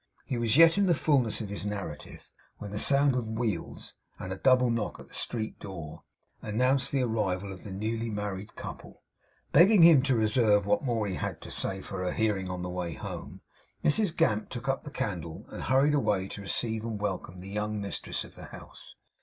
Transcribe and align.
He 0.25 0.39
was 0.39 0.57
yet 0.57 0.79
in 0.79 0.87
the 0.87 0.95
fullness 0.95 1.41
of 1.41 1.49
his 1.49 1.63
narrative 1.63 2.31
when 2.57 2.71
the 2.71 2.79
sound 2.79 3.15
of 3.15 3.29
wheels, 3.29 3.93
and 4.17 4.33
a 4.33 4.35
double 4.35 4.71
knock 4.71 4.99
at 4.99 5.07
the 5.09 5.13
street 5.13 5.59
door, 5.59 6.01
announced 6.41 6.91
the 6.91 7.03
arrival 7.03 7.51
of 7.53 7.63
the 7.63 7.69
newly 7.71 8.09
married 8.09 8.55
couple. 8.55 9.03
Begging 9.51 9.83
him 9.83 10.01
to 10.01 10.15
reserve 10.15 10.65
what 10.65 10.81
more 10.83 11.05
he 11.05 11.13
had 11.17 11.39
to 11.41 11.51
say 11.51 11.83
for 11.83 12.03
her 12.03 12.13
hearing 12.13 12.49
on 12.49 12.63
the 12.63 12.67
way 12.71 12.95
home, 12.95 13.41
Mrs 13.83 14.17
Gamp 14.17 14.49
took 14.49 14.67
up 14.67 14.85
the 14.85 14.89
candle, 14.89 15.45
and 15.49 15.65
hurried 15.65 15.93
away 15.93 16.27
to 16.29 16.41
receive 16.41 16.83
and 16.83 16.99
welcome 16.99 17.39
the 17.39 17.47
young 17.49 17.79
mistress 17.79 18.23
of 18.23 18.33
the 18.33 18.45
house. 18.45 18.95